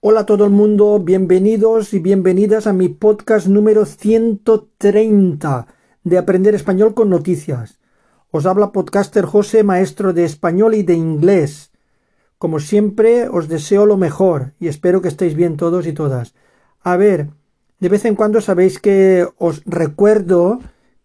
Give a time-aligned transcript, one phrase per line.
[0.00, 5.66] Hola todo el mundo, bienvenidos y bienvenidas a mi podcast número 130
[6.04, 7.80] de Aprender Español con Noticias.
[8.30, 11.72] Os habla podcaster José, maestro de español y de inglés.
[12.38, 16.36] Como siempre, os deseo lo mejor y espero que estéis bien todos y todas.
[16.80, 17.30] A ver,
[17.80, 20.60] de vez en cuando sabéis que os recuerdo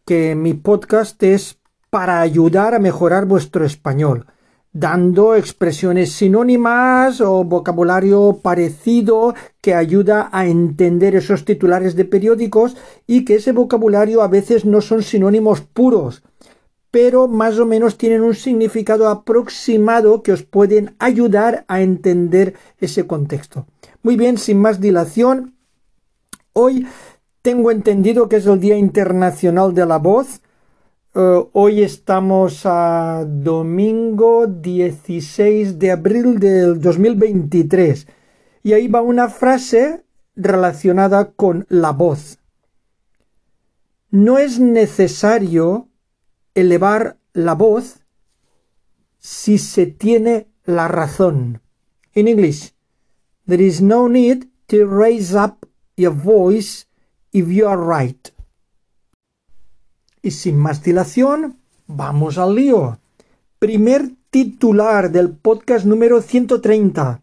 [0.06, 1.58] que mi podcast es
[1.90, 4.28] para ayudar a mejorar vuestro español
[4.74, 12.76] dando expresiones sinónimas o vocabulario parecido que ayuda a entender esos titulares de periódicos
[13.06, 16.24] y que ese vocabulario a veces no son sinónimos puros,
[16.90, 23.06] pero más o menos tienen un significado aproximado que os pueden ayudar a entender ese
[23.06, 23.68] contexto.
[24.02, 25.56] Muy bien, sin más dilación,
[26.54, 26.88] hoy
[27.44, 30.43] tengo entendido que es el Día Internacional de la Voz,
[31.16, 38.08] eh, hoy estamos a domingo 16 de abril del 2023
[38.64, 40.04] y ahí va una frase
[40.36, 42.40] relacionada con la voz.
[44.10, 45.88] No es necesario
[46.56, 48.00] elevar la voz
[49.20, 51.62] si se tiene la razón.
[52.16, 52.74] In English,
[53.48, 56.88] there is no need to raise up your voice
[57.32, 58.33] if you are right.
[60.26, 62.98] Y sin más dilación, vamos al lío.
[63.60, 67.22] Primer titular del podcast número 130.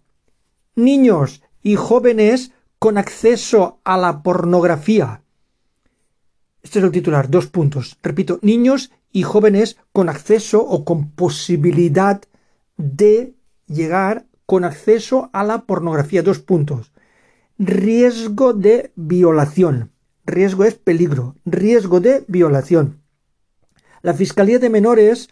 [0.77, 5.23] Niños y jóvenes con acceso a la pornografía.
[6.63, 7.97] Este es el titular, dos puntos.
[8.03, 12.21] Repito, niños y jóvenes con acceso o con posibilidad
[12.77, 13.33] de
[13.67, 16.23] llegar con acceso a la pornografía.
[16.23, 16.93] Dos puntos.
[17.59, 19.91] Riesgo de violación
[20.31, 23.03] riesgo es peligro, riesgo de violación.
[24.03, 25.29] La Fiscalía de Menores,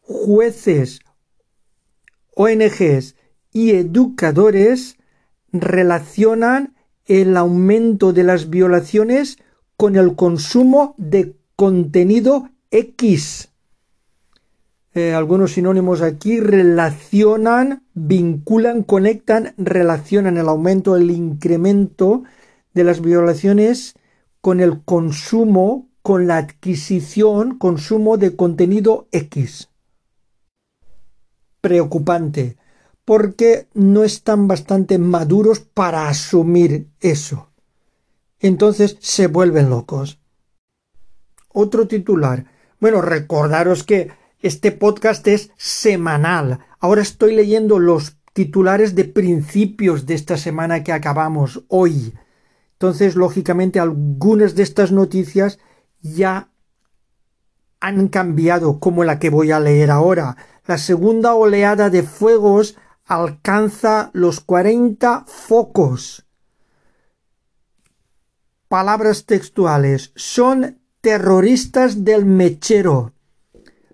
[0.00, 1.00] jueces,
[2.34, 3.16] ONGs
[3.52, 4.98] y educadores
[5.52, 6.74] relacionan
[7.06, 9.38] el aumento de las violaciones
[9.76, 13.50] con el consumo de contenido X.
[14.94, 22.24] Eh, algunos sinónimos aquí relacionan, vinculan, conectan, relacionan el aumento, el incremento
[22.72, 23.94] de las violaciones
[24.46, 29.70] con el consumo, con la adquisición, consumo de contenido X.
[31.60, 32.56] Preocupante,
[33.04, 37.50] porque no están bastante maduros para asumir eso.
[38.38, 40.20] Entonces se vuelven locos.
[41.48, 42.44] Otro titular.
[42.78, 46.60] Bueno, recordaros que este podcast es semanal.
[46.78, 52.14] Ahora estoy leyendo los titulares de principios de esta semana que acabamos hoy.
[52.76, 55.58] Entonces, lógicamente, algunas de estas noticias
[56.02, 56.50] ya
[57.80, 60.36] han cambiado, como la que voy a leer ahora.
[60.66, 62.76] La segunda oleada de fuegos
[63.06, 66.26] alcanza los 40 focos.
[68.68, 70.12] Palabras textuales.
[70.14, 73.14] Son terroristas del mechero.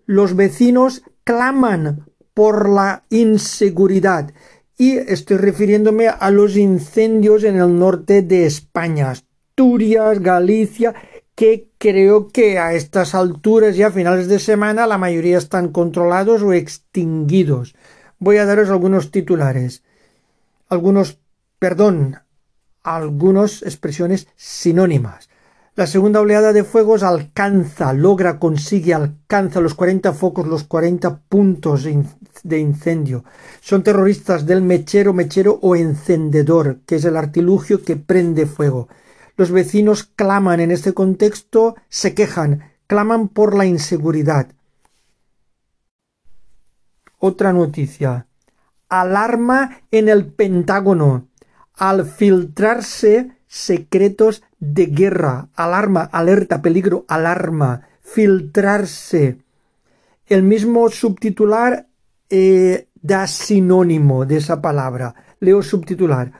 [0.06, 4.32] Los vecinos claman por la inseguridad
[4.78, 10.94] y estoy refiriéndome a los incendios en el norte de España, Asturias, Galicia,
[11.34, 16.42] que creo que a estas alturas y a finales de semana la mayoría están controlados
[16.42, 17.74] o extinguidos.
[18.18, 19.82] Voy a daros algunos titulares,
[20.68, 21.18] algunos,
[21.58, 22.18] perdón,
[22.82, 25.28] algunas expresiones sinónimas.
[25.74, 31.88] La segunda oleada de fuegos alcanza, logra, consigue, alcanza los 40 focos, los 40 puntos
[32.42, 33.24] de incendio.
[33.62, 38.88] Son terroristas del mechero, mechero o encendedor, que es el artilugio que prende fuego.
[39.38, 44.48] Los vecinos claman en este contexto, se quejan, claman por la inseguridad.
[47.16, 48.26] Otra noticia.
[48.90, 51.28] Alarma en el Pentágono.
[51.72, 59.36] Al filtrarse secretos de guerra, alarma, alerta, peligro, alarma, filtrarse.
[60.26, 61.86] El mismo subtitular
[62.30, 65.14] eh, da sinónimo de esa palabra.
[65.38, 66.32] Leo subtitular.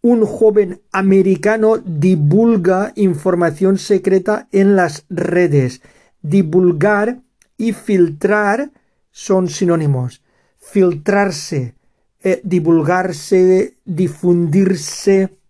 [0.00, 5.82] Un joven americano divulga información secreta en las redes.
[6.22, 7.20] Divulgar
[7.58, 8.70] y filtrar
[9.10, 10.22] son sinónimos.
[10.56, 11.74] Filtrarse,
[12.22, 15.43] eh, divulgarse, difundirse,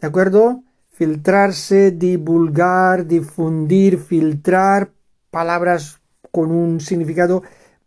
[0.00, 0.62] ¿De acuerdo?
[0.90, 4.92] Filtrarse, divulgar, difundir, filtrar,
[5.30, 6.00] palabras
[6.30, 7.42] con un significado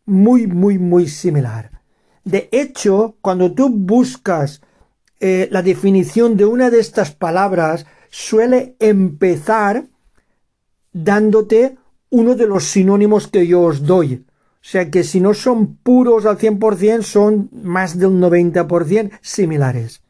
[0.06, 1.71] muy, muy, muy similar.
[2.23, 4.61] De hecho, cuando tú buscas
[5.19, 9.85] eh, la definición de una de estas palabras, suele empezar
[10.91, 11.77] dándote
[12.09, 14.25] uno de los sinónimos que yo os doy.
[14.62, 20.01] O sea que si no son puros al 100%, son más del 90% similares.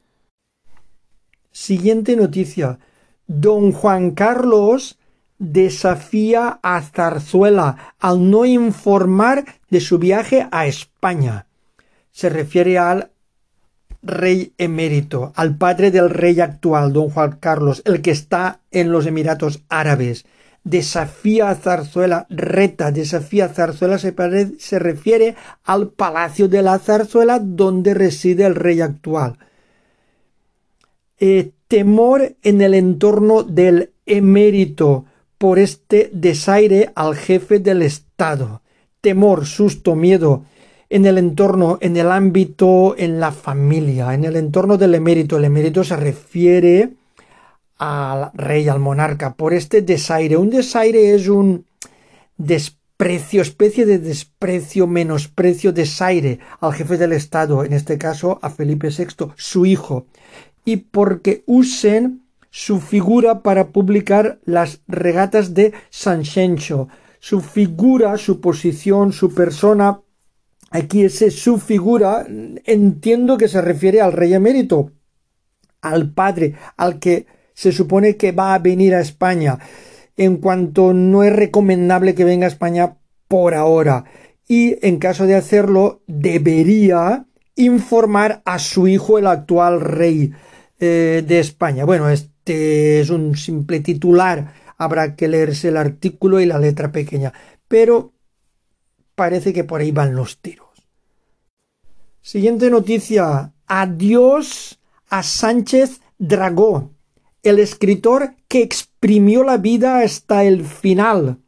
[1.52, 2.80] Siguiente noticia.
[3.28, 4.98] Don Juan Carlos
[5.40, 11.48] desafía a Zarzuela al no informar de su viaje a España.
[12.12, 13.12] Se refiere al
[14.02, 19.06] rey emérito, al padre del rey actual, don Juan Carlos, el que está en los
[19.06, 20.26] Emiratos Árabes.
[20.64, 24.14] Desafía a Zarzuela, reta, desafía a Zarzuela se,
[24.60, 29.38] se refiere al palacio de la Zarzuela donde reside el rey actual.
[31.20, 35.06] Eh, temor en el entorno del emérito
[35.38, 38.62] por este desaire al jefe del Estado.
[39.02, 40.44] Temor, susto, miedo
[40.90, 45.38] en el entorno, en el ámbito, en la familia, en el entorno del emérito.
[45.38, 46.90] El emérito se refiere
[47.78, 50.36] al rey, al monarca, por este desaire.
[50.36, 51.66] Un desaire es un
[52.38, 58.90] desprecio, especie de desprecio, menosprecio, desaire al jefe del Estado, en este caso a Felipe
[58.90, 60.08] VI, su hijo,
[60.70, 62.22] y porque usen
[62.52, 66.24] su figura para publicar las regatas de San
[67.20, 70.02] Su figura, su posición, su persona
[70.72, 72.26] Aquí ese su figura
[72.66, 74.92] entiendo que se refiere al rey emérito,
[75.82, 77.26] al padre, al que
[77.56, 79.58] se supone que va a venir a España,
[80.16, 84.06] en cuanto no es recomendable que venga a España por ahora.
[84.48, 87.26] Y en caso de hacerlo, debería
[87.56, 90.32] informar a su hijo, el actual rey
[90.80, 91.86] eh, de España.
[91.86, 97.34] Bueno, este es un simple titular, habrá que leerse el artículo y la letra pequeña.
[97.68, 98.14] Pero
[99.16, 100.68] parece que por ahí van los tiros.
[102.22, 103.54] Siguiente noticia.
[103.68, 104.80] Adiós
[105.10, 106.92] a Sánchez Dragó,
[107.44, 111.40] el escritor que exprimió la vida hasta el final.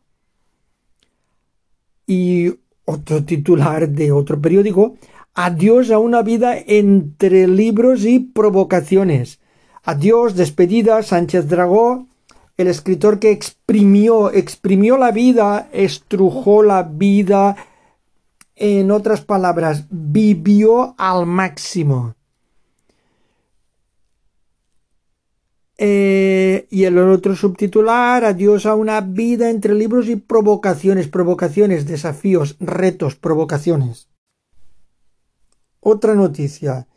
[2.05, 2.53] Y
[2.85, 4.97] otro titular de otro periódico.
[5.33, 9.39] Adiós a una vida entre libros y provocaciones.
[9.83, 12.07] Adiós, despedida, Sánchez Dragó,
[12.57, 17.55] el escritor que exprimió, exprimió la vida, estrujó la vida,
[18.55, 22.13] en otras palabras, vivió al máximo.
[25.77, 32.55] Eh, y el otro subtitular, adiós a una vida entre libros y provocaciones, provocaciones, desafíos,
[32.59, 34.10] retos, provocaciones.
[35.81, 36.87] Otra noticia.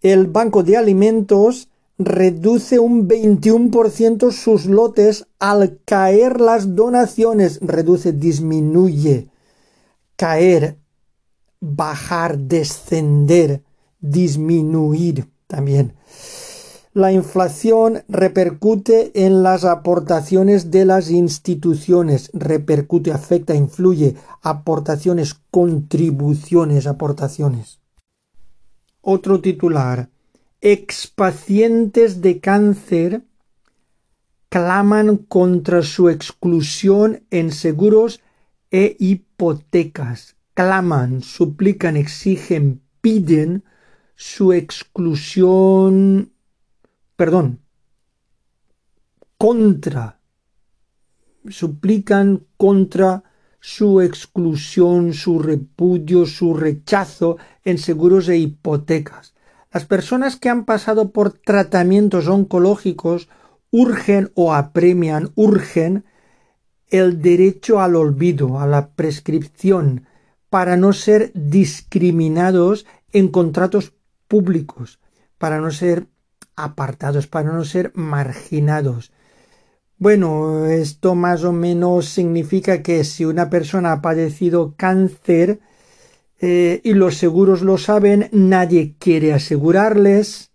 [0.00, 7.60] El Banco de Alimentos reduce un 21% sus lotes al caer las donaciones.
[7.62, 9.28] Reduce, disminuye.
[10.16, 10.78] Caer,
[11.60, 13.62] bajar, descender,
[14.00, 15.94] disminuir también.
[16.92, 27.83] La inflación repercute en las aportaciones de las instituciones, repercute, afecta, influye, aportaciones, contribuciones, aportaciones.
[29.06, 30.08] Otro titular.
[30.62, 33.22] Expacientes de cáncer
[34.48, 38.22] claman contra su exclusión en seguros
[38.70, 40.36] e hipotecas.
[40.54, 43.64] Claman, suplican, exigen, piden
[44.16, 46.32] su exclusión,
[47.14, 47.60] perdón,
[49.36, 50.18] contra,
[51.50, 53.22] suplican contra
[53.66, 59.32] su exclusión, su repudio, su rechazo en seguros e hipotecas.
[59.72, 63.30] Las personas que han pasado por tratamientos oncológicos
[63.70, 66.04] urgen o apremian, urgen
[66.90, 70.08] el derecho al olvido, a la prescripción,
[70.50, 72.84] para no ser discriminados
[73.14, 73.94] en contratos
[74.28, 75.00] públicos,
[75.38, 76.06] para no ser
[76.54, 79.10] apartados, para no ser marginados.
[80.04, 85.60] Bueno, esto más o menos significa que si una persona ha padecido cáncer,
[86.42, 90.50] eh, y los seguros lo saben, nadie quiere asegurarles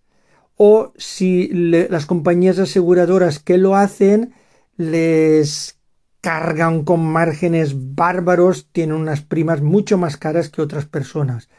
[0.55, 4.35] o si las compañías aseguradoras que lo hacen
[4.77, 5.79] les
[6.21, 11.49] cargan con márgenes bárbaros, tienen unas primas mucho más caras que otras personas.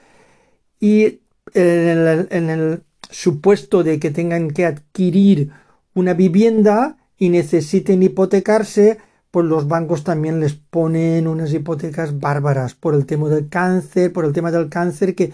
[0.78, 1.22] Y
[1.54, 5.50] en el supuesto de que tengan que adquirir
[5.92, 8.98] una vivienda y necesiten hipotecarse,
[9.30, 14.24] pues los bancos también les ponen unas hipotecas bárbaras por el tema del cáncer, por
[14.24, 15.32] el tema del cáncer que,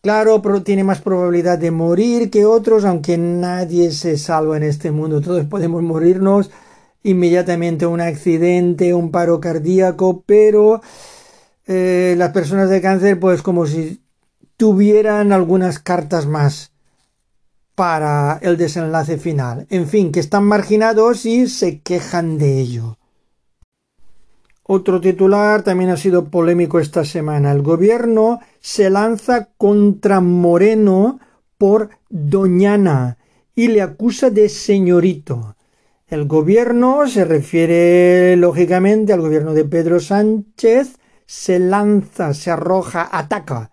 [0.00, 4.92] claro, pero tiene más probabilidad de morir que otros, aunque nadie se salva en este
[4.92, 6.50] mundo, todos podemos morirnos
[7.02, 10.80] inmediatamente un accidente, un paro cardíaco, pero
[11.66, 14.00] eh, las personas de cáncer pues como si
[14.56, 16.70] tuvieran algunas cartas más
[17.80, 19.66] para el desenlace final.
[19.70, 22.98] En fin, que están marginados y se quejan de ello.
[24.64, 27.52] Otro titular también ha sido polémico esta semana.
[27.52, 31.20] El gobierno se lanza contra Moreno
[31.56, 33.16] por Doñana
[33.54, 35.56] y le acusa de señorito.
[36.06, 43.70] El gobierno se refiere lógicamente al gobierno de Pedro Sánchez, se lanza, se arroja, ataca.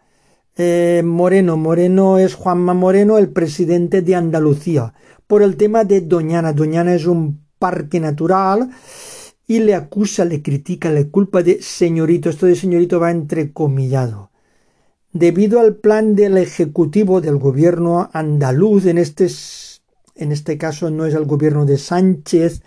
[0.60, 4.94] Eh, Moreno, Moreno es Juanma Moreno, el presidente de Andalucía,
[5.28, 6.52] por el tema de Doñana.
[6.52, 8.72] Doñana es un parque natural
[9.46, 12.32] y le acusa, le critica, le culpa de señorito.
[12.32, 14.32] Esto de señorito va entrecomillado.
[15.14, 19.28] Debido al plan del Ejecutivo del gobierno andaluz, en este,
[20.16, 22.64] en este caso no es el gobierno de Sánchez,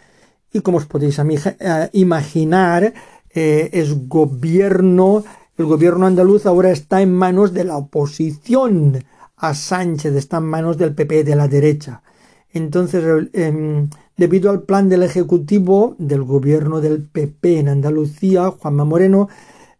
[0.52, 2.92] y como os podéis eh, imaginar,
[3.32, 5.24] eh, es gobierno,
[5.60, 9.04] el gobierno andaluz ahora está en manos de la oposición
[9.36, 12.02] a Sánchez, está en manos del PP de la derecha.
[12.50, 19.28] Entonces, em, debido al plan del Ejecutivo del gobierno del PP en Andalucía, Juanma Moreno,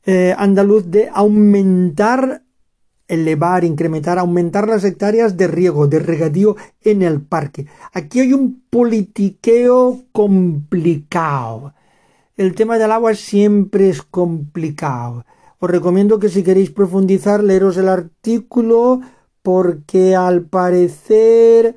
[0.05, 2.43] eh, andaluz, de aumentar,
[3.09, 7.67] elevar, incrementar, aumentar las hectáreas de riego, de regadío en el parque.
[7.95, 11.73] Aquí hay un politiqueo complicado.
[12.37, 15.25] El tema del agua siempre es complicado.
[15.63, 19.01] Os recomiendo que si queréis profundizar, leeros el artículo
[19.43, 21.77] porque al parecer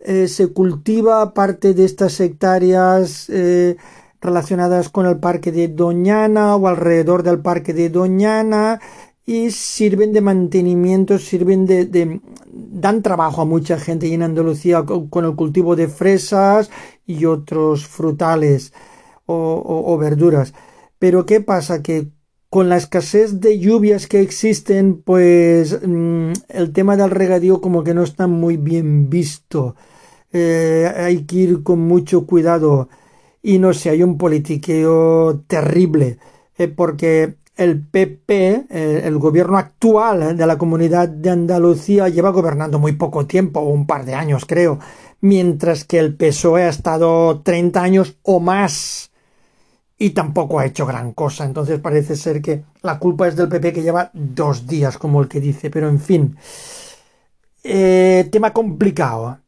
[0.00, 3.76] eh, se cultiva parte de estas hectáreas eh,
[4.22, 8.80] relacionadas con el parque de Doñana o alrededor del parque de Doñana
[9.26, 12.20] y sirven de mantenimiento, sirven de,
[12.50, 16.70] dan trabajo a mucha gente en Andalucía con, el cultivo de fresas
[17.06, 18.72] y otros frutales
[19.26, 20.54] o verduras.
[20.98, 21.82] Pero ¿qué pasa?
[21.82, 22.08] Que
[22.50, 27.94] con la escasez de lluvias que existen, pues mm, el tema del regadío como que
[27.94, 29.76] no está muy bien visto.
[30.32, 32.88] Eh, hay que ir con mucho cuidado.
[33.42, 36.18] Y no sé, hay un politiqueo terrible,
[36.56, 42.78] eh, porque el PP, eh, el gobierno actual de la comunidad de Andalucía, lleva gobernando
[42.78, 44.78] muy poco tiempo, un par de años creo,
[45.20, 49.10] mientras que el PSOE ha estado 30 años o más
[49.98, 51.44] y tampoco ha hecho gran cosa.
[51.44, 55.28] Entonces parece ser que la culpa es del PP que lleva dos días, como el
[55.28, 55.70] que dice.
[55.70, 56.36] Pero en fin,
[57.64, 59.40] eh, tema complicado.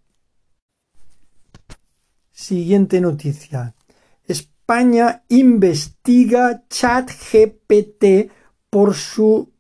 [2.33, 3.75] Siguiente noticia.
[4.27, 8.31] España investiga ChatGPT
[8.69, 9.51] por su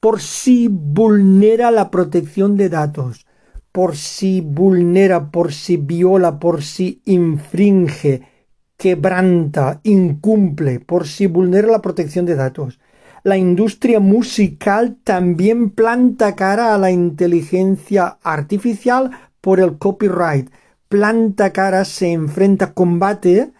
[0.00, 3.26] por si vulnera la protección de datos,
[3.72, 8.33] por si vulnera, por si viola, por si infringe
[8.76, 12.80] quebranta, incumple, por si vulnera la protección de datos.
[13.22, 20.50] La industria musical también planta cara a la inteligencia artificial por el copyright.
[20.88, 23.52] Planta cara, se enfrenta, combate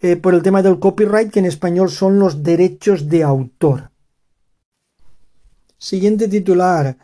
[0.00, 3.90] eh, por el tema del copyright, que en español son los derechos de autor.
[5.78, 6.96] Siguiente titular.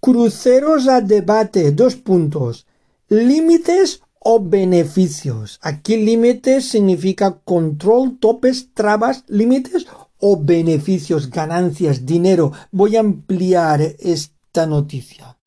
[0.00, 1.72] Cruceros a debate.
[1.72, 2.66] Dos puntos.
[3.08, 5.58] Límites o beneficios.
[5.62, 9.86] Aquí límites significa control, topes, trabas, límites
[10.18, 12.52] o beneficios, ganancias, dinero.
[12.72, 15.38] Voy a ampliar esta noticia.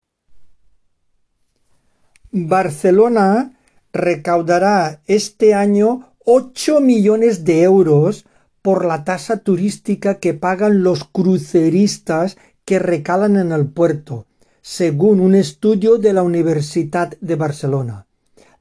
[2.32, 3.58] Barcelona
[3.92, 8.26] recaudará este año 8 millones de euros
[8.62, 14.28] por la tasa turística que pagan los cruceristas que recalan en el puerto,
[14.62, 18.06] según un estudio de la Universidad de Barcelona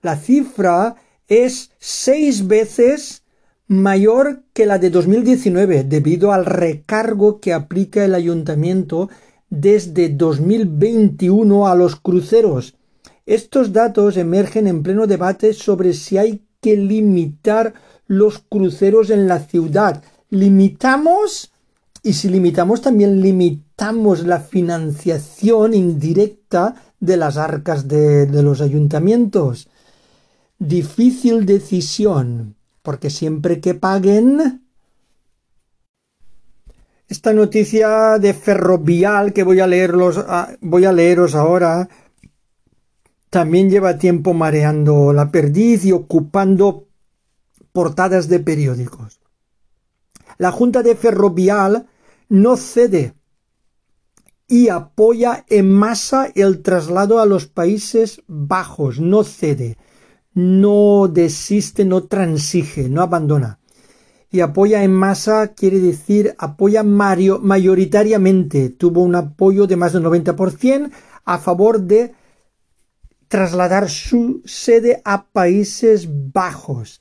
[0.02, 0.96] la cifra
[1.28, 3.22] es seis veces
[3.68, 9.08] mayor que la de 2019 debido al recargo que aplica el ayuntamiento
[9.48, 12.74] desde 2021 a los cruceros.
[13.26, 17.74] Estos datos emergen en pleno debate sobre si hay que limitar
[18.06, 20.02] los cruceros en la ciudad.
[20.30, 21.52] ¿Limitamos?
[22.02, 29.68] Y si limitamos también limitamos la financiación indirecta de las arcas de, de los ayuntamientos.
[30.60, 34.62] Difícil decisión, porque siempre que paguen...
[37.08, 40.22] Esta noticia de Ferrovial que voy a, leerlos,
[40.60, 41.88] voy a leeros ahora
[43.30, 46.86] también lleva tiempo mareando la perdiz y ocupando
[47.72, 49.18] portadas de periódicos.
[50.36, 51.88] La Junta de Ferrovial
[52.28, 53.14] no cede
[54.46, 59.78] y apoya en masa el traslado a los Países Bajos, no cede
[60.40, 63.58] no desiste, no transige, no abandona.
[64.32, 68.70] Y apoya en masa quiere decir apoya mayoritariamente.
[68.70, 70.90] Tuvo un apoyo de más del 90%
[71.24, 72.14] a favor de
[73.28, 77.00] trasladar su sede a Países Bajos.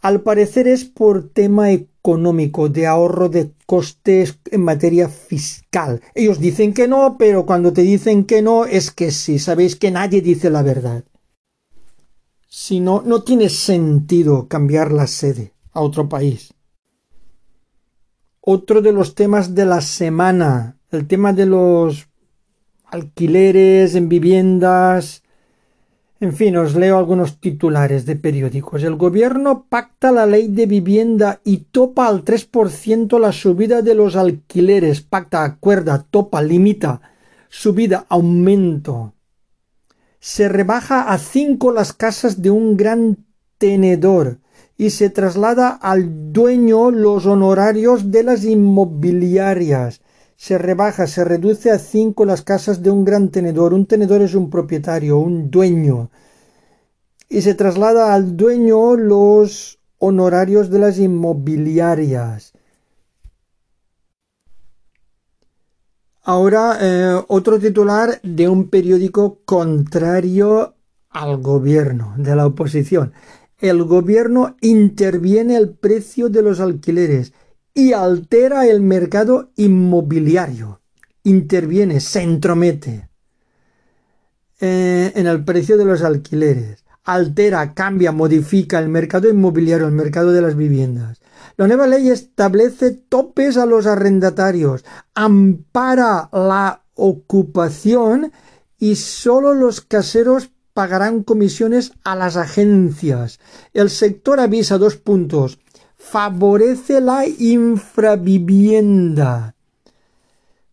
[0.00, 6.02] Al parecer es por tema económico, de ahorro de costes en materia fiscal.
[6.14, 9.38] Ellos dicen que no, pero cuando te dicen que no es que sí.
[9.38, 11.04] Sabéis que nadie dice la verdad.
[12.56, 16.54] Si no, no tiene sentido cambiar la sede a otro país.
[18.40, 22.06] Otro de los temas de la semana, el tema de los
[22.84, 25.24] alquileres en viviendas.
[26.20, 28.84] En fin, os leo algunos titulares de periódicos.
[28.84, 34.14] El gobierno pacta la ley de vivienda y topa al 3% la subida de los
[34.14, 35.00] alquileres.
[35.00, 37.00] Pacta, acuerda, topa, limita.
[37.48, 39.13] Subida, aumento.
[40.26, 43.26] Se rebaja a 5 las casas de un gran
[43.58, 44.38] tenedor
[44.78, 50.00] y se traslada al dueño los honorarios de las inmobiliarias
[50.36, 53.72] se rebaja, se reduce a cinco las casas de un gran tenedor.
[53.72, 56.10] Un tenedor es un propietario, un dueño.
[57.28, 62.52] Y se traslada al dueño los honorarios de las inmobiliarias.
[66.26, 70.74] Ahora eh, otro titular de un periódico contrario
[71.10, 73.12] al gobierno, de la oposición.
[73.58, 77.34] El gobierno interviene el precio de los alquileres
[77.74, 80.80] y altera el mercado inmobiliario.
[81.24, 83.10] Interviene, se entromete
[84.60, 86.83] eh, en el precio de los alquileres.
[87.04, 91.20] Altera, cambia, modifica el mercado inmobiliario, el mercado de las viviendas.
[91.56, 94.84] La nueva ley establece topes a los arrendatarios,
[95.14, 98.32] ampara la ocupación
[98.78, 103.38] y solo los caseros pagarán comisiones a las agencias.
[103.72, 105.60] El sector avisa dos puntos
[105.96, 109.54] favorece la infravivienda.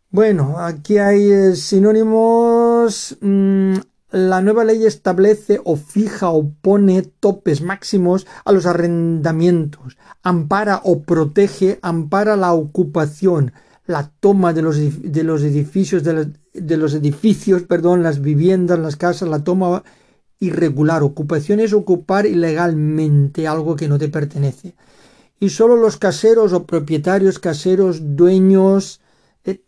[0.10, 3.16] Bueno, aquí hay eh, sinónimos.
[3.22, 3.76] Mm,
[4.12, 11.02] la nueva ley establece o fija o pone topes máximos a los arrendamientos, ampara o
[11.02, 13.54] protege, ampara la ocupación,
[13.86, 18.96] la toma de los, de los edificios, de, de los edificios, perdón, las viviendas, las
[18.96, 19.84] casas, la toma
[20.40, 21.04] irregular.
[21.04, 24.76] Ocupación es ocupar ilegalmente algo que no te pertenece
[25.42, 29.01] y solo los caseros o propietarios caseros, dueños,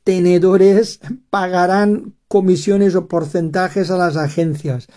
[0.03, 4.87] tenedores, pagarán comisiones o porcentajes a las agencias.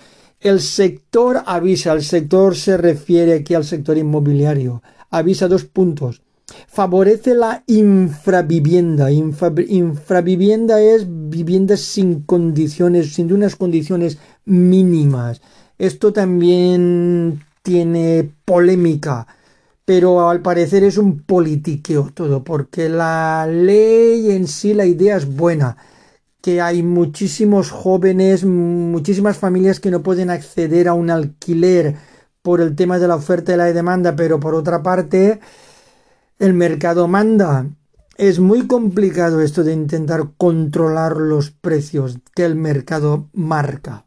[0.40, 6.22] El sector avisa, el sector se refiere aquí al sector inmobiliario, avisa dos puntos.
[6.68, 9.10] Favorece la infravivienda.
[9.10, 15.40] infravivienda es viviendas sin condiciones, sin unas condiciones mínimas.
[15.76, 19.26] Esto también tiene polémica
[19.86, 25.26] pero al parecer es un politiqueo todo, porque la ley en sí, la idea es
[25.36, 25.76] buena,
[26.42, 31.96] que hay muchísimos jóvenes, muchísimas familias que no pueden acceder a un alquiler
[32.42, 35.40] por el tema de la oferta y la demanda, pero por otra parte,
[36.38, 37.66] el mercado manda.
[38.18, 44.05] Es muy complicado esto de intentar controlar los precios que el mercado marca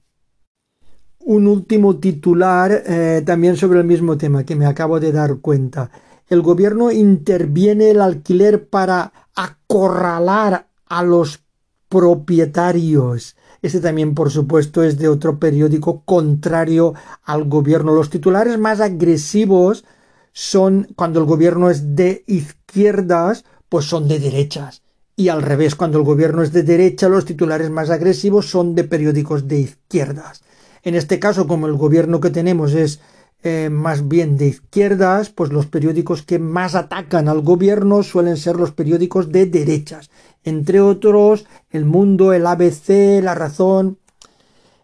[1.30, 5.92] un último titular eh, también sobre el mismo tema que me acabo de dar cuenta.
[6.28, 11.44] El gobierno interviene el alquiler para acorralar a los
[11.88, 13.36] propietarios.
[13.62, 17.94] Este también, por supuesto, es de otro periódico contrario al gobierno.
[17.94, 19.86] Los titulares más agresivos
[20.34, 24.82] son cuando el gobierno es de izquierdas, pues son de derechas.
[25.16, 28.84] Y al revés, cuando el gobierno es de derecha, los titulares más agresivos son de
[28.84, 30.42] periódicos de izquierdas.
[30.84, 33.00] En este caso, como el gobierno que tenemos es
[33.42, 38.58] eh, más bien de izquierdas, pues los periódicos que más atacan al gobierno suelen ser
[38.58, 40.10] los periódicos de derechas.
[40.44, 43.98] Entre otros, El Mundo, el ABC, La Razón.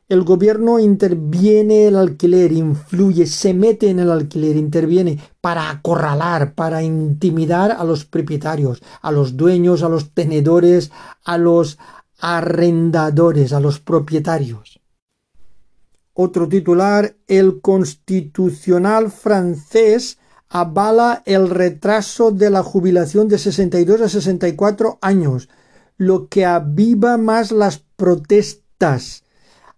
[0.07, 6.83] El gobierno interviene el alquiler, influye, se mete en el alquiler, interviene para acorralar, para
[6.83, 10.91] intimidar a los propietarios, a los dueños, a los tenedores,
[11.23, 11.79] a los
[12.19, 14.74] arrendadores, a los propietarios.
[16.17, 24.97] Otro titular, el constitucional francés avala el retraso de la jubilación de 62 a 64
[25.01, 25.49] años,
[25.97, 29.25] lo que aviva más las protestas.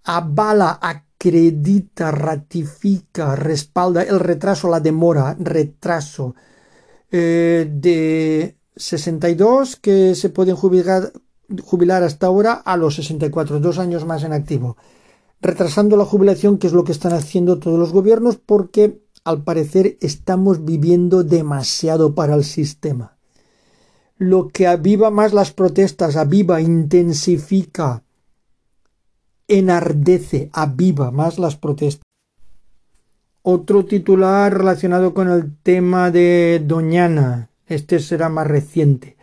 [0.03, 6.35] Avala, acredita, ratifica, respalda el retraso, la demora, retraso
[7.09, 11.13] eh, de 62 que se pueden jubilar,
[11.63, 14.77] jubilar hasta ahora a los 64, dos años más en activo
[15.41, 19.97] retrasando la jubilación, que es lo que están haciendo todos los gobiernos, porque al parecer
[20.01, 23.17] estamos viviendo demasiado para el sistema.
[24.17, 28.03] Lo que aviva más las protestas, aviva, intensifica,
[29.47, 32.03] enardece, aviva más las protestas.
[33.43, 39.17] Otro titular relacionado con el tema de Doñana, este será más reciente.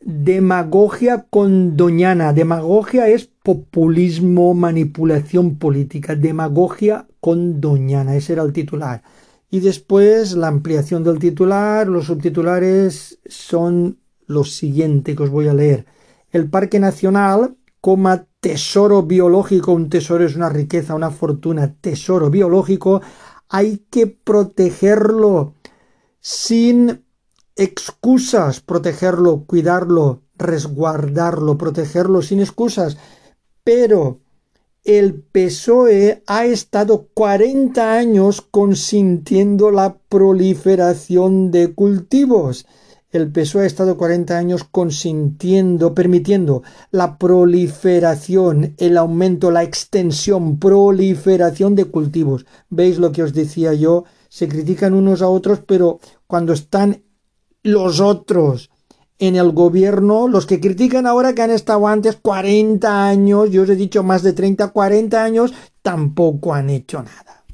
[0.00, 2.32] Demagogia con Doñana.
[2.32, 9.02] Demagogia es populismo, manipulación política, demagogia con Doñana, ese era el titular.
[9.50, 15.54] Y después la ampliación del titular, los subtitulares son los siguientes que os voy a
[15.54, 15.86] leer.
[16.30, 23.00] El Parque Nacional, coma tesoro biológico, un tesoro es una riqueza, una fortuna, tesoro biológico,
[23.48, 25.54] hay que protegerlo
[26.20, 27.02] sin
[27.56, 32.98] excusas, protegerlo, cuidarlo, resguardarlo, protegerlo sin excusas.
[33.64, 34.20] Pero
[34.84, 42.64] el PSOE ha estado 40 años consintiendo la proliferación de cultivos.
[43.10, 51.74] El PSOE ha estado 40 años consintiendo, permitiendo la proliferación, el aumento, la extensión, proliferación
[51.74, 52.46] de cultivos.
[52.70, 54.04] ¿Veis lo que os decía yo?
[54.30, 57.02] Se critican unos a otros, pero cuando están
[57.62, 58.70] los otros
[59.18, 63.68] en el gobierno, los que critican ahora que han estado antes 40 años, yo os
[63.68, 65.52] he dicho más de 30, 40 años,
[65.82, 67.44] tampoco han hecho nada.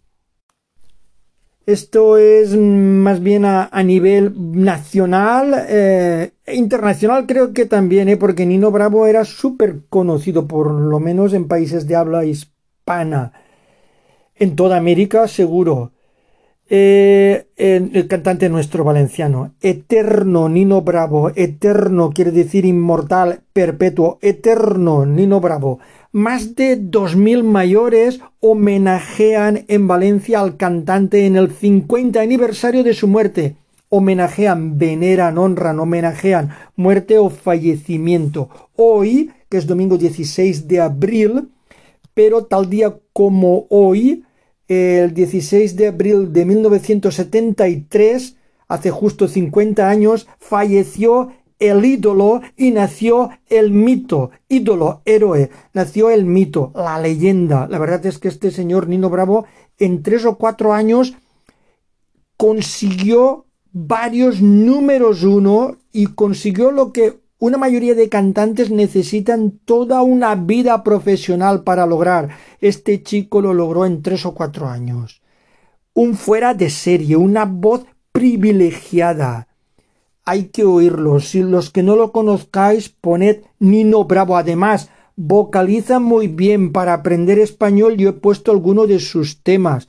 [1.67, 8.45] Esto es más bien a, nivel nacional eh, e internacional creo que también, eh, porque
[8.45, 13.33] Nino Bravo era súper conocido, por lo menos en países de habla hispana.
[14.35, 15.94] En toda América seguro.
[16.71, 25.41] Eh, el cantante nuestro valenciano, eterno Nino Bravo, eterno quiere decir inmortal, perpetuo, eterno Nino
[25.41, 25.79] Bravo.
[26.13, 32.95] Más de dos mil mayores homenajean en Valencia al cantante en el 50 aniversario de
[32.95, 33.57] su muerte.
[33.91, 38.49] Homenajean, veneran, honran, homenajean muerte o fallecimiento.
[38.75, 41.51] Hoy, que es domingo 16 de abril,
[42.15, 44.24] pero tal día como hoy,
[44.69, 48.37] el 16 de abril de 1973,
[48.69, 56.25] hace justo 50 años, falleció el ídolo y nació el mito, ídolo, héroe, nació el
[56.25, 57.69] mito, la leyenda.
[57.69, 59.47] La verdad es que este señor Nino Bravo
[59.79, 61.15] en tres o cuatro años
[62.37, 70.35] consiguió varios números uno y consiguió lo que una mayoría de cantantes necesitan toda una
[70.35, 72.31] vida profesional para lograr.
[72.63, 75.21] Este chico lo logró en tres o cuatro años.
[75.93, 79.49] Un fuera de serie, una voz privilegiada.
[80.25, 81.21] Hay que oírlo.
[81.21, 84.39] Si los que no lo conozcáis, poned Nino Bravo.
[84.39, 86.73] Además, vocaliza muy bien.
[86.73, 89.89] Para aprender español yo he puesto alguno de sus temas.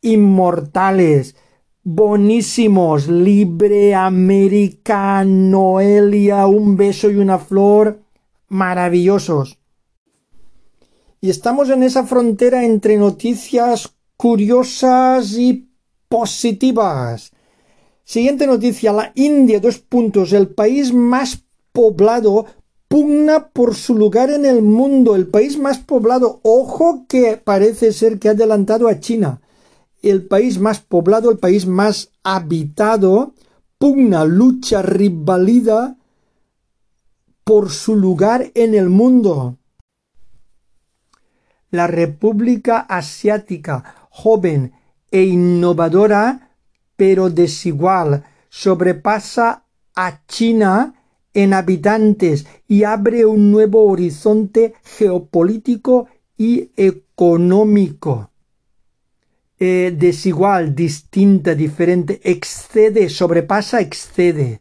[0.00, 1.36] Inmortales
[1.84, 8.00] bonísimos, Libre América, Noelia, Un beso y una flor,
[8.48, 9.58] maravillosos.
[11.20, 15.68] Y estamos en esa frontera entre noticias curiosas y
[16.08, 17.32] positivas.
[18.04, 22.46] Siguiente noticia, la India, dos puntos, el país más poblado
[22.88, 26.40] pugna por su lugar en el mundo, el país más poblado.
[26.42, 29.40] Ojo que parece ser que ha adelantado a China
[30.10, 33.34] el país más poblado, el país más habitado,
[33.78, 35.96] pugna, lucha, rivalidad
[37.44, 39.58] por su lugar en el mundo.
[41.70, 44.72] La República Asiática, joven
[45.10, 46.50] e innovadora,
[46.96, 49.64] pero desigual, sobrepasa
[49.94, 50.94] a China
[51.34, 58.30] en habitantes y abre un nuevo horizonte geopolítico y económico.
[59.66, 64.60] Eh, desigual, distinta, diferente, excede, sobrepasa, excede.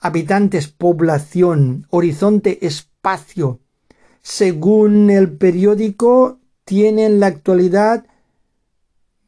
[0.00, 3.60] Habitantes, población, horizonte, espacio.
[4.22, 8.06] Según el periódico, tiene en la actualidad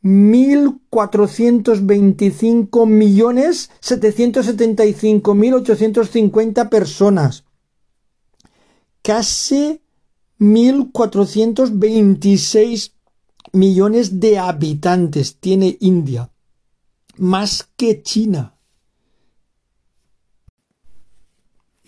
[0.03, 7.45] 1.425 millones 775 mil 850 personas.
[9.03, 9.83] Casi
[10.41, 12.96] 1.426
[13.53, 16.31] millones de habitantes tiene India,
[17.17, 18.57] más que China.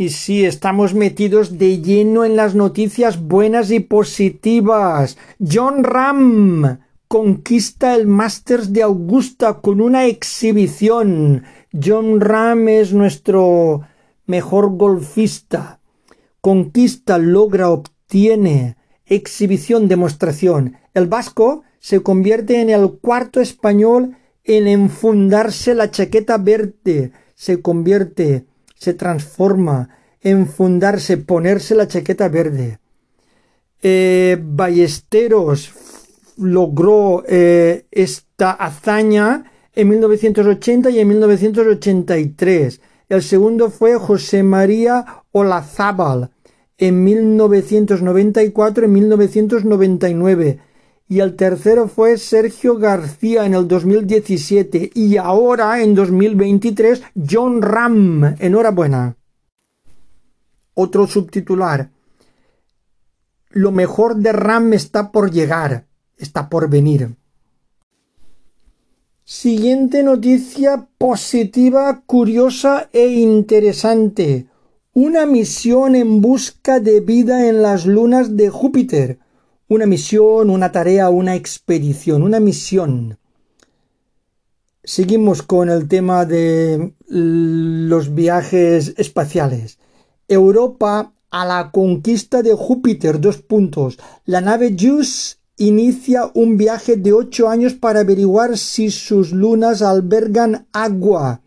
[0.00, 5.18] Y sí, estamos metidos de lleno en las noticias buenas y positivas.
[5.40, 11.42] John Ram conquista el Masters de Augusta con una exhibición.
[11.72, 13.82] John Ram es nuestro
[14.26, 15.80] mejor golfista.
[16.40, 18.77] Conquista, logra, obtiene
[19.08, 20.76] exhibición, demostración.
[20.94, 28.46] El vasco se convierte en el cuarto español en enfundarse la chaqueta verde, se convierte,
[28.74, 29.90] se transforma,
[30.20, 32.78] enfundarse, ponerse la chaqueta verde.
[33.82, 35.72] Eh, Ballesteros
[36.38, 39.44] logró eh, esta hazaña
[39.74, 42.80] en 1980 y en 1983.
[43.08, 46.30] El segundo fue José María Olazábal
[46.78, 50.60] en 1994 y 1999
[51.08, 58.36] y el tercero fue Sergio García en el 2017 y ahora en 2023 John Ram.
[58.38, 59.16] Enhorabuena.
[60.74, 61.90] Otro subtitular.
[63.50, 65.86] Lo mejor de Ram está por llegar,
[66.18, 67.16] está por venir.
[69.24, 74.47] Siguiente noticia positiva, curiosa e interesante.
[75.00, 79.20] Una misión en busca de vida en las lunas de Júpiter
[79.68, 83.16] una misión, una tarea, una expedición, una misión.
[84.82, 89.78] Seguimos con el tema de los viajes espaciales.
[90.26, 94.00] Europa a la conquista de Júpiter, dos puntos.
[94.24, 100.66] La nave JUICE inicia un viaje de ocho años para averiguar si sus lunas albergan
[100.72, 101.40] agua.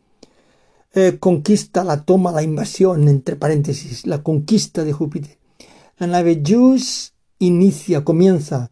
[0.94, 5.38] Eh, conquista, la toma, la invasión, entre paréntesis, la conquista de Júpiter.
[5.98, 8.72] La nave JUICE inicia, comienza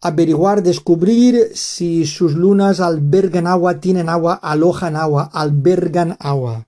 [0.00, 6.66] a averiguar, descubrir si sus lunas albergan agua, tienen agua, alojan agua, albergan agua.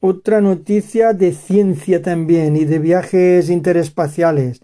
[0.00, 4.62] Otra noticia de ciencia también y de viajes interespaciales.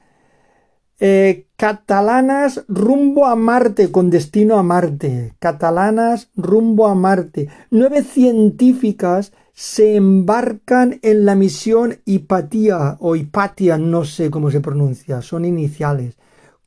[1.05, 5.35] Eh, catalanas rumbo a Marte, con destino a Marte.
[5.41, 7.49] Catalanas rumbo a Marte.
[7.73, 15.23] Nueve científicas se embarcan en la misión Hipatia o Hipatia, no sé cómo se pronuncia,
[15.23, 16.15] son iniciales,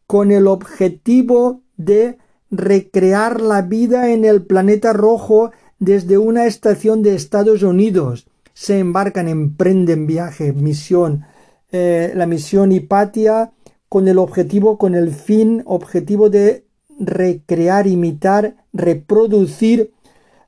[0.06, 2.18] con el objetivo de
[2.52, 8.28] recrear la vida en el planeta rojo desde una estación de Estados Unidos.
[8.54, 11.24] Se embarcan, emprenden viaje, misión,
[11.72, 13.54] eh, la misión Hipatia
[13.90, 16.66] con el objetivo, con el fin, objetivo de
[17.00, 19.92] recrear, imitar, reproducir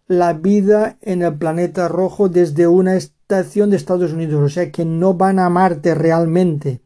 [0.07, 4.85] la vida en el planeta rojo desde una estación de Estados Unidos, o sea que
[4.85, 6.81] no van a Marte realmente,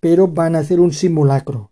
[0.00, 1.70] pero van a hacer un simulacro.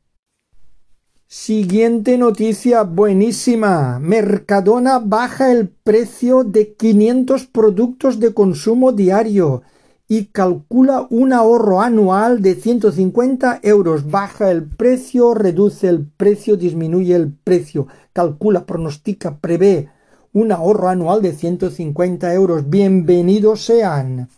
[1.28, 3.98] Siguiente noticia buenísima.
[3.98, 9.62] Mercadona baja el precio de 500 productos de consumo diario
[10.08, 14.08] y calcula un ahorro anual de 150 euros.
[14.10, 19.90] Baja el precio, reduce el precio, disminuye el precio, calcula, pronostica, prevé
[20.32, 22.68] un ahorro anual de 150 euros.
[22.68, 24.28] Bienvenidos sean.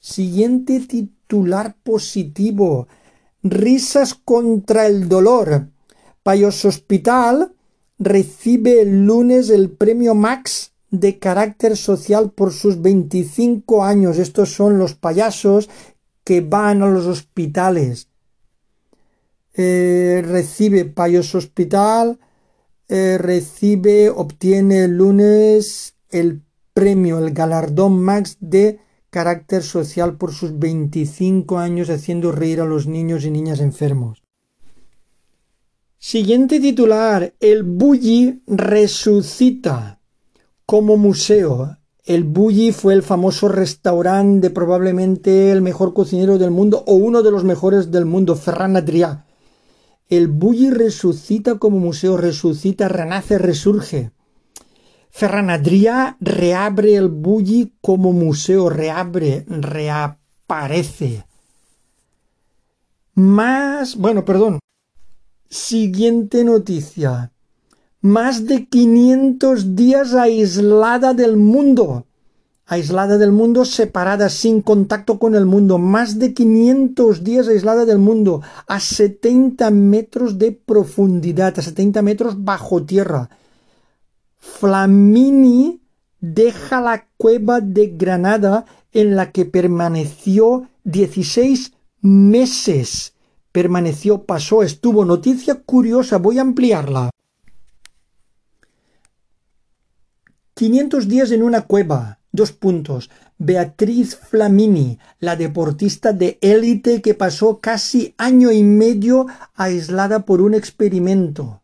[0.00, 2.88] Siguiente titular positivo.
[3.42, 5.68] Risas contra el dolor.
[6.22, 7.52] Payos Hospital
[7.98, 14.18] recibe el lunes el premio Max de carácter social por sus 25 años.
[14.18, 15.68] Estos son los payasos
[16.24, 18.08] que van a los hospitales.
[19.54, 22.18] Eh, recibe Payos Hospital
[22.88, 28.78] eh, recibe, obtiene el lunes el premio, el galardón Max de
[29.10, 34.22] carácter social por sus 25 años haciendo reír a los niños y niñas enfermos.
[35.98, 37.34] Siguiente titular.
[37.40, 39.95] El Bulli resucita
[40.66, 41.78] como museo.
[42.04, 47.22] El Bulli fue el famoso restaurante de probablemente el mejor cocinero del mundo o uno
[47.22, 49.24] de los mejores del mundo, Ferran Adrià.
[50.08, 54.12] El Bulli resucita como museo, resucita, renace, resurge.
[55.10, 61.24] Ferran Adrià reabre el Bulli como museo, reabre, reaparece.
[63.14, 64.60] Más, bueno, perdón.
[65.48, 67.32] Siguiente noticia.
[68.00, 72.06] Más de 500 días aislada del mundo
[72.66, 77.98] aislada del mundo, separada, sin contacto con el mundo, más de 500 días aislada del
[77.98, 83.30] mundo, a 70 metros de profundidad, a 70 metros bajo tierra.
[84.38, 85.80] Flamini
[86.20, 93.14] deja la cueva de Granada en la que permaneció 16 meses.
[93.52, 95.04] Permaneció, pasó, estuvo.
[95.04, 97.10] Noticia curiosa, voy a ampliarla.
[100.58, 102.18] 500 días en una cueva.
[102.32, 103.10] Dos puntos.
[103.36, 110.54] Beatriz Flamini, la deportista de élite que pasó casi año y medio aislada por un
[110.54, 111.60] experimento.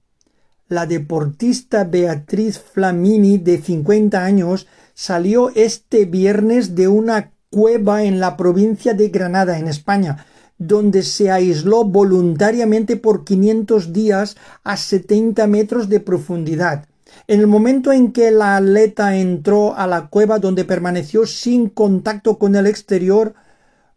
[0.68, 8.36] La deportista Beatriz Flamini, de 50 años, salió este viernes de una cueva en la
[8.36, 10.26] provincia de Granada, en España,
[10.58, 16.88] donde se aisló voluntariamente por 500 días a 70 metros de profundidad.
[17.26, 22.38] En el momento en que la atleta entró a la cueva donde permaneció sin contacto
[22.38, 23.34] con el exterior,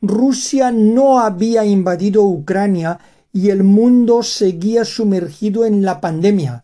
[0.01, 2.99] Rusia no había invadido Ucrania
[3.33, 6.63] y el mundo seguía sumergido en la pandemia.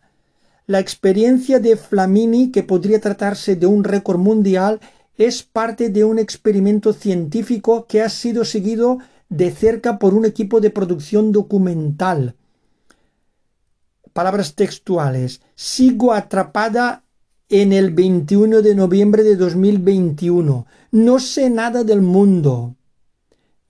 [0.68, 4.80] La experiencia de Flamini, que podría tratarse de un récord mundial,
[5.18, 10.62] es parte de un experimento científico que ha sido seguido de cerca por un equipo
[10.62, 12.36] de producción documental.
[14.14, 15.42] Palabras textuales.
[15.56, 17.04] Sigo atrapada
[17.50, 20.66] en el 21 de noviembre de 2021.
[20.92, 22.76] No sé nada del mundo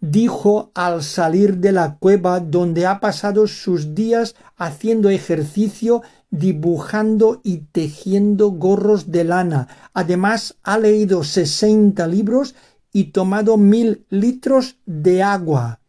[0.02, 6.02] dijo al salir de la cueva donde ha pasado sus días haciendo ejercicio,
[6.32, 9.68] dibujando y tejiendo gorros de lana.
[9.94, 12.56] Además ha leído sesenta libros
[12.92, 15.80] y tomado mil litros de agua.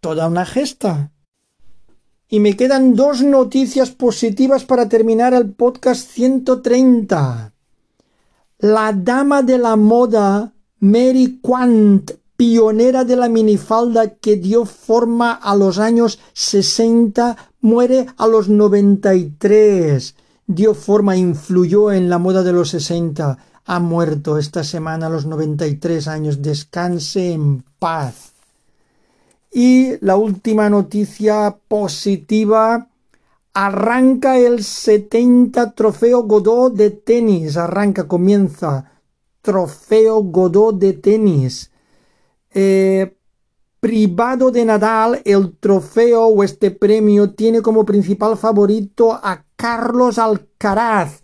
[0.00, 1.10] Toda una gesta.
[2.28, 7.52] Y me quedan dos noticias positivas para terminar el podcast 130.
[8.58, 15.56] La dama de la moda Mary Quant pionera de la minifalda que dio forma a
[15.56, 20.14] los años 60, muere a los 93.
[20.46, 23.38] Dio forma, influyó en la moda de los 60.
[23.64, 26.42] Ha muerto esta semana a los 93 años.
[26.42, 28.35] Descanse en paz.
[29.56, 32.90] Y la última noticia positiva.
[33.54, 37.56] Arranca el 70 Trofeo Godot de tenis.
[37.56, 38.92] Arranca, comienza.
[39.40, 41.70] Trofeo Godot de tenis
[42.58, 43.14] eh,
[43.80, 51.22] privado de Nadal, el trofeo o este premio tiene como principal favorito a Carlos Alcaraz.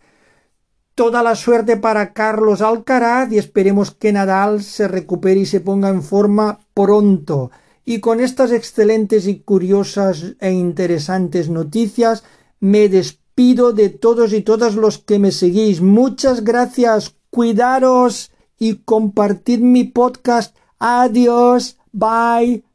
[0.95, 5.89] Toda la suerte para Carlos Alcaraz y esperemos que Nadal se recupere y se ponga
[5.89, 7.51] en forma pronto.
[7.85, 12.23] Y con estas excelentes y curiosas e interesantes noticias
[12.61, 15.81] me despido de todos y todas los que me seguís.
[15.81, 21.77] Muchas gracias, cuidaros y compartid mi podcast Adiós.
[21.93, 22.72] Bye.